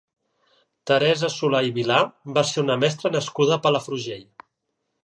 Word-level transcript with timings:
Teresa 0.91 1.29
Solà 1.33 1.61
i 1.67 1.71
Vilà 1.75 2.01
va 2.39 2.45
ser 2.53 2.65
una 2.65 2.79
mestra 2.87 3.13
nascuda 3.19 3.57
a 3.59 3.65
Palafrugell. 3.69 4.27